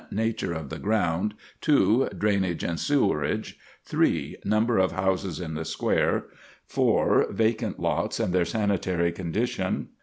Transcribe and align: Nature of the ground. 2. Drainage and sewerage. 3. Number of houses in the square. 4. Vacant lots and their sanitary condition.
Nature 0.09 0.51
of 0.51 0.69
the 0.71 0.79
ground. 0.79 1.35
2. 1.61 2.09
Drainage 2.17 2.63
and 2.63 2.79
sewerage. 2.79 3.59
3. 3.83 4.37
Number 4.43 4.79
of 4.79 4.93
houses 4.93 5.39
in 5.39 5.53
the 5.53 5.63
square. 5.63 6.25
4. 6.65 7.27
Vacant 7.29 7.79
lots 7.79 8.19
and 8.19 8.33
their 8.33 8.43
sanitary 8.43 9.11
condition. 9.11 9.89